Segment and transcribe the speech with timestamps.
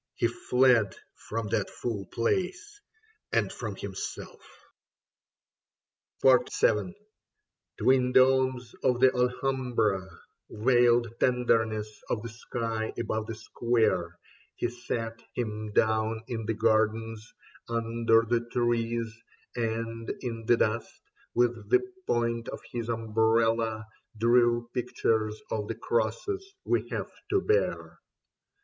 [0.15, 2.81] he fled From that foul place
[3.31, 4.41] and from himself.
[6.23, 6.95] Soles Occidere et Redire Possunt 71 VII
[7.77, 10.09] TWIN domes of the Alhambra,
[10.49, 14.17] Veiled tenderness of the sky above the Square:
[14.55, 17.31] He sat him down in the gardens,
[17.69, 19.15] under the trees,
[19.55, 20.99] And in the dust,
[21.35, 23.85] with the point of his umbrella,
[24.17, 27.99] Drew pictures of the crosses we have to bear.